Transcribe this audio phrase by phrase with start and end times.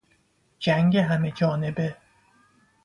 [0.59, 1.95] جنگ همه جانبه